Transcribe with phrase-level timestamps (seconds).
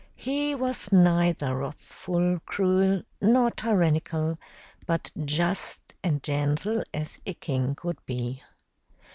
[0.15, 4.39] He was neither wrathful, cruel, nor tyrannical,
[4.87, 8.41] but just and gentle as a king could be.